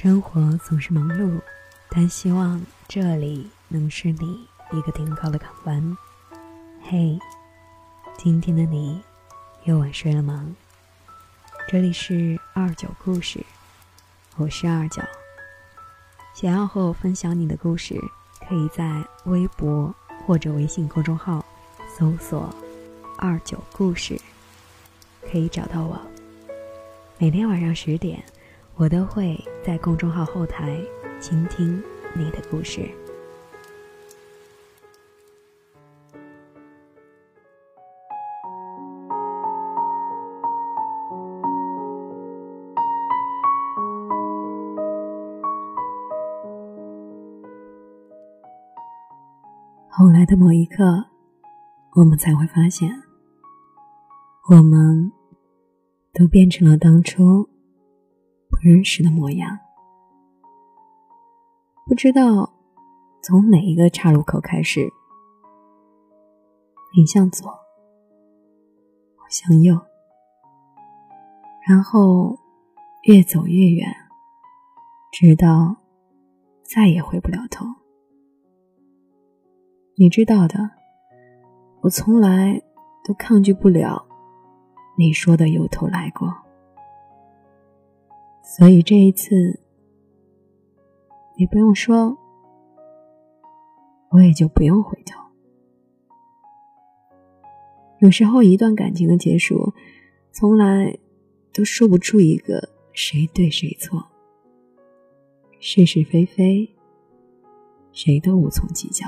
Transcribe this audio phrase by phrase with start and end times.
[0.00, 1.40] 生活总是忙碌，
[1.88, 5.98] 但希望这里能是你一个停靠的港湾。
[6.84, 7.18] 嘿，
[8.16, 9.02] 今天的你
[9.64, 10.54] 又晚睡了吗？
[11.66, 13.44] 这里是二九故事，
[14.36, 15.02] 我是二九。
[16.32, 18.00] 想要和我分享你的故事，
[18.48, 19.92] 可以在微博
[20.24, 21.44] 或者微信公众号
[21.98, 22.54] 搜索
[23.18, 24.16] “二九故事”，
[25.28, 26.00] 可以找到我。
[27.18, 28.22] 每天晚上十点。
[28.80, 30.80] 我都会在公众号后台
[31.18, 31.82] 倾听
[32.14, 32.88] 你的故事。
[49.90, 51.06] 后来的某一刻，
[51.96, 53.02] 我们才会发现，
[54.50, 55.10] 我们
[56.12, 57.48] 都变成了当初。
[58.60, 59.56] 不认识的模样，
[61.86, 62.52] 不知道
[63.22, 64.80] 从哪一个岔路口开始，
[66.96, 69.80] 你向左，我向右，
[71.68, 72.36] 然后
[73.04, 73.94] 越走越远，
[75.12, 75.76] 直到
[76.64, 77.64] 再也回不了头。
[79.96, 80.68] 你知道的，
[81.82, 82.60] 我从来
[83.04, 84.04] 都抗拒不了
[84.96, 86.47] 你说的由头来过。
[88.50, 89.60] 所以这一次，
[91.36, 92.16] 你不用说，
[94.10, 95.20] 我也就不用回头。
[97.98, 99.74] 有时候，一段感情的结束，
[100.32, 100.98] 从来
[101.52, 104.02] 都说不出一个谁对谁错，
[105.60, 106.74] 是是非非，
[107.92, 109.06] 谁都无从计较，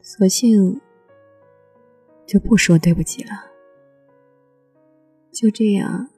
[0.00, 0.80] 索性
[2.24, 3.32] 就不说对不起了，
[5.32, 6.08] 就这样。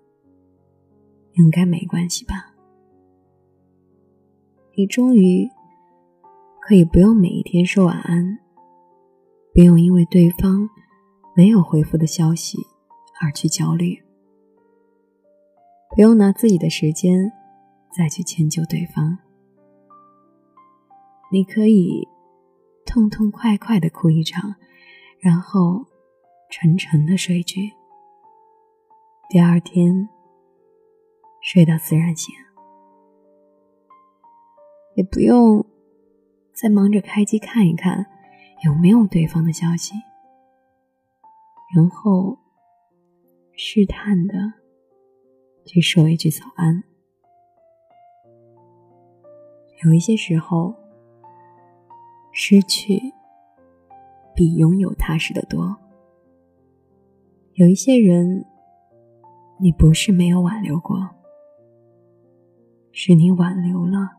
[1.38, 2.52] 应该没关系吧？
[4.76, 5.48] 你终于
[6.60, 8.38] 可以不用每一天说晚安，
[9.54, 10.68] 不用因为对方
[11.34, 12.58] 没有回复的消息
[13.20, 14.02] 而去焦虑，
[15.94, 17.32] 不用拿自己的时间
[17.96, 19.16] 再去迁就对方。
[21.30, 22.06] 你可以
[22.84, 24.56] 痛痛快快的哭一场，
[25.20, 25.84] 然后
[26.50, 27.72] 沉沉的睡去，
[29.30, 30.08] 第二天。
[31.50, 32.34] 睡到自然醒，
[34.96, 35.64] 也不用
[36.52, 38.04] 再忙着开机看一看
[38.66, 39.94] 有没有对方的消息，
[41.74, 42.38] 然后
[43.54, 44.34] 试探的
[45.64, 46.84] 去说一句早安。
[49.86, 50.74] 有一些时候，
[52.30, 53.00] 失去
[54.34, 55.74] 比拥有踏实的多。
[57.54, 58.44] 有一些人，
[59.58, 61.14] 你不是没有挽留过。
[63.00, 64.10] 是你挽留了，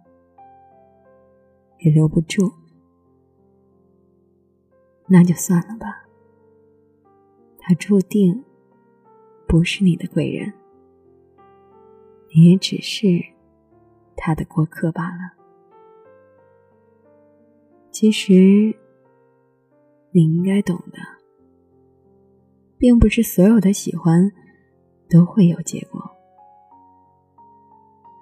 [1.80, 2.54] 也留不住，
[5.06, 6.08] 那就算了吧。
[7.58, 8.46] 他注定
[9.50, 10.54] 不是你的贵人，
[12.34, 13.06] 你也只是
[14.16, 15.34] 他的过客罢了。
[17.92, 18.74] 其实，
[20.12, 21.00] 你应该懂的，
[22.78, 24.32] 并不是所有的喜欢
[25.10, 26.16] 都会有结果。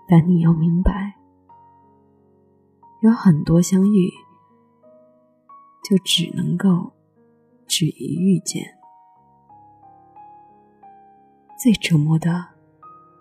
[0.08, 1.16] 但你要明白，
[3.02, 4.10] 有很多相遇，
[5.84, 6.94] 就只能够
[7.68, 8.78] 止于遇见。
[11.60, 12.48] 最折磨的、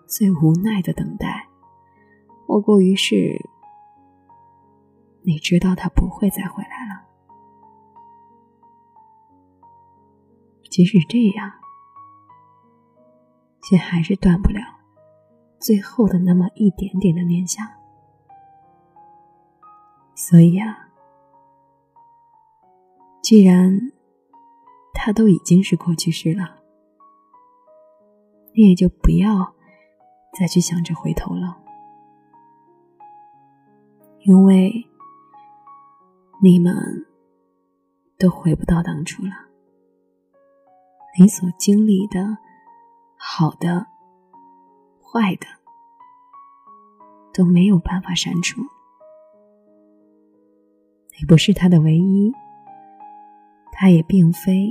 [0.07, 1.49] 最无奈的等待，
[2.47, 3.49] 莫过于是，
[5.23, 7.05] 你知道他不会再回来了。
[10.69, 11.51] 即使这样，
[13.63, 14.76] 却还是断不了。
[15.59, 17.67] 最后的那么一点点的念想，
[20.15, 20.89] 所以啊，
[23.21, 23.91] 既然
[24.93, 26.57] 他都已经是过去式了，
[28.53, 29.53] 你也就不要
[30.39, 31.57] 再去想着回头了，
[34.21, 34.87] 因为
[36.41, 37.05] 你们
[38.17, 39.31] 都回不到当初了，
[41.19, 42.37] 你所经历的
[43.17, 43.87] 好的。
[45.17, 45.47] 坏的
[47.33, 48.61] 都没有办法删除。
[51.19, 52.31] 你不是他的唯一，
[53.71, 54.69] 他也并非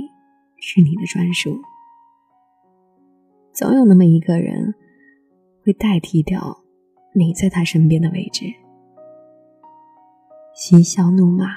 [0.55, 1.59] 是你的专属。
[3.51, 4.73] 总有那么一个人
[5.65, 6.57] 会代替掉
[7.13, 8.45] 你在他身边的位置，
[10.53, 11.47] 嬉笑怒骂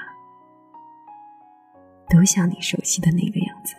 [2.09, 3.75] 都像你熟悉的那个样子，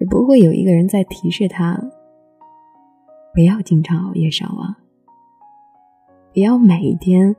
[0.00, 1.80] 也不会有一个人在提示他。
[3.38, 4.74] 不要经常熬夜上网，
[6.34, 7.36] 不要每一天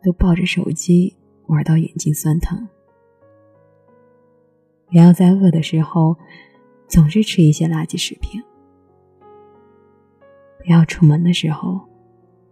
[0.00, 1.16] 都抱着手机
[1.48, 2.68] 玩到眼睛酸疼，
[4.86, 6.16] 不要在饿的时候
[6.86, 8.40] 总是吃一些垃圾食品，
[10.60, 11.80] 不要出门的时候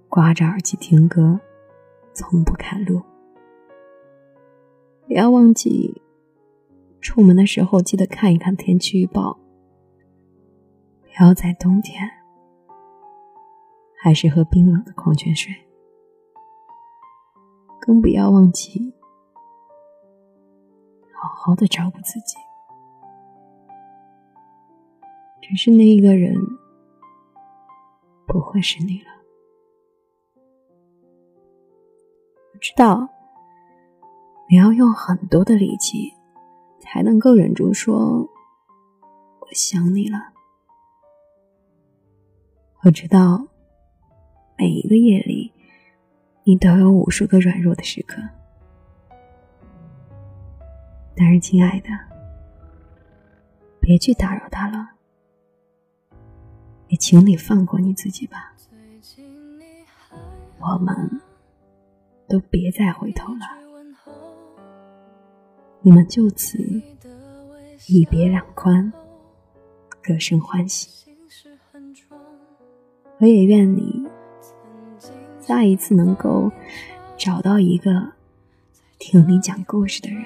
[0.08, 1.38] 挂着耳机听歌，
[2.14, 3.00] 从不看路，
[5.06, 6.02] 不要忘记
[7.00, 9.38] 出门的时候记得看一看天气预报，
[11.02, 12.10] 不要在冬天。
[14.06, 15.52] 还是喝冰冷的矿泉水，
[17.80, 18.94] 更不要忘记
[21.12, 22.36] 好好的照顾自己。
[25.42, 26.36] 只是那一个人
[28.28, 29.08] 不会是你了。
[32.54, 33.08] 我知道
[34.48, 36.14] 你要用很多的力气
[36.78, 38.20] 才能够忍住说
[39.42, 40.32] “我想你了”。
[42.86, 43.48] 我知道。
[44.58, 45.52] 每一个夜里，
[46.44, 48.22] 你都有无数个软弱的时刻。
[51.14, 51.88] 但是，亲爱的，
[53.80, 54.92] 别去打扰他了，
[56.88, 58.54] 也请你放过你自己吧。
[60.58, 61.20] 我们
[62.26, 63.40] 都别再回头了，
[65.82, 66.58] 你们就此
[67.88, 68.90] 一别两宽，
[70.02, 71.10] 各生欢喜。
[73.18, 74.05] 我也愿你。
[75.46, 76.50] 再一次能够
[77.16, 78.14] 找到一个
[78.98, 80.24] 听你讲故事的人，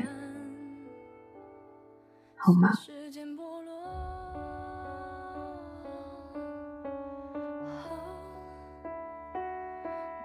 [2.34, 2.70] 好吗？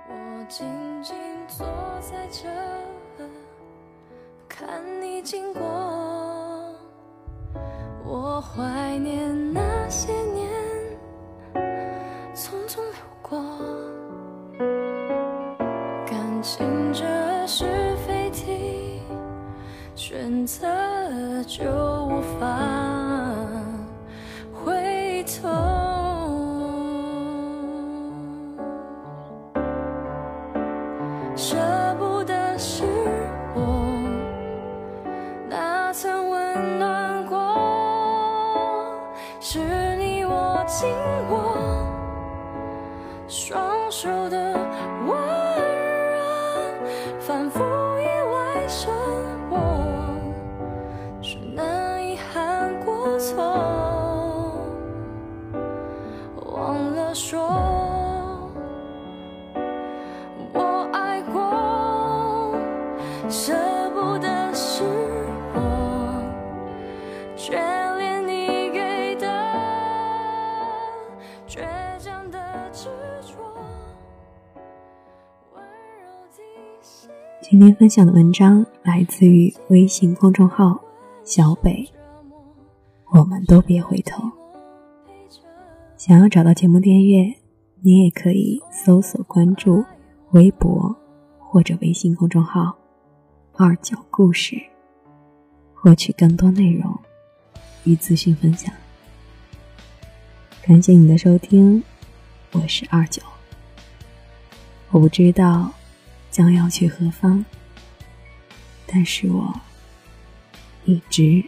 [0.07, 0.65] 我静
[1.03, 1.13] 静
[1.49, 1.67] 坐
[1.99, 2.47] 在这，
[4.47, 5.61] 看你经过，
[8.05, 9.44] 我怀念
[25.25, 25.64] 回
[77.47, 80.81] 今天分享的文章来自于微信公众号
[81.23, 81.87] “小北”，
[83.13, 84.23] 我们都别回头。
[85.95, 87.35] 想要找到节目订阅，
[87.81, 89.85] 你也可以搜索关注
[90.31, 90.95] 微博
[91.37, 92.75] 或者微信公众号
[93.53, 94.59] “二九故事”，
[95.75, 96.97] 获取更多内容
[97.83, 98.73] 与资讯分享。
[100.63, 101.83] 感谢你的收听，
[102.53, 103.21] 我是二九。
[104.89, 105.71] 我不知道。
[106.35, 107.45] 将要去何方？
[108.85, 109.57] 但是我
[110.83, 111.41] 一直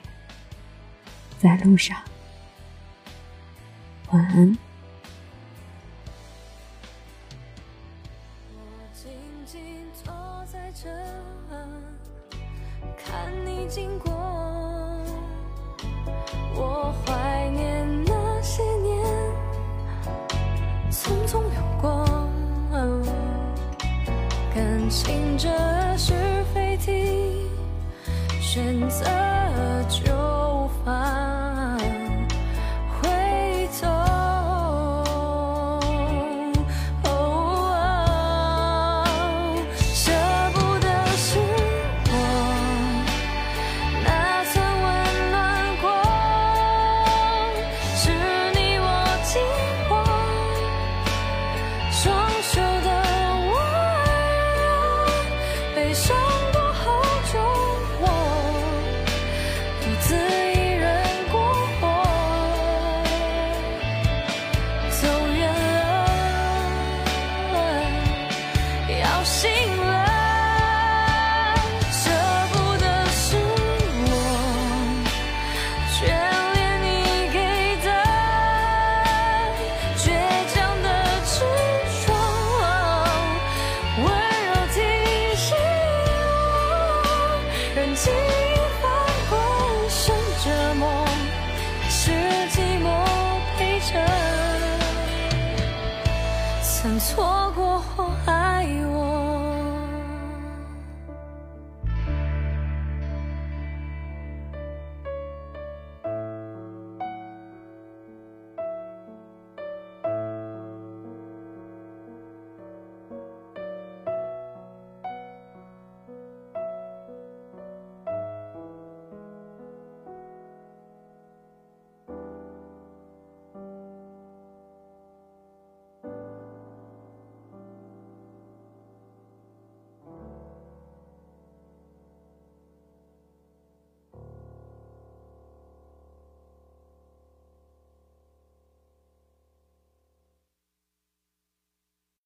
[1.38, 2.02] 在路上。
[4.12, 4.58] 晚安。
[24.98, 25.48] 行者
[25.96, 26.16] 是
[26.52, 27.52] 非题，
[28.42, 29.06] 选择